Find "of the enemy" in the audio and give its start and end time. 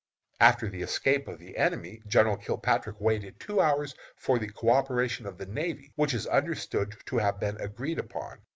1.27-2.01